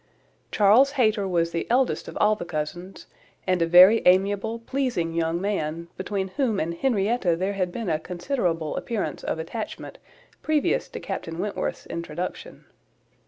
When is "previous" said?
10.41-10.89